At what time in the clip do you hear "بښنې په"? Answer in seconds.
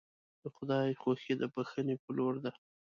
1.53-2.09